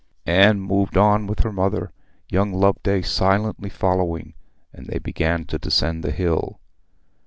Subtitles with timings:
[0.25, 1.91] Anne moved on with her mother,
[2.27, 4.33] young Loveday silently following,
[4.73, 6.59] and they began to descend the hill.